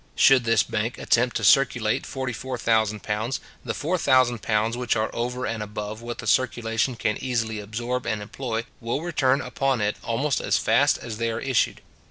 [0.15, 4.95] Should this bank attempt to circulate forty four thousand pounds, the four thousand pounds which
[4.95, 9.79] are over and above what the circulation can easily absorb and employ, will return upon
[9.79, 11.81] it almost as fast as they are issued.